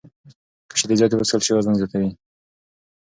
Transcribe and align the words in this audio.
که 0.69 0.75
شیدې 0.79 0.95
زیاتې 0.99 1.15
وڅښل 1.17 1.41
شي، 1.45 1.51
وزن 1.55 1.75
زیاتوي. 1.79 2.09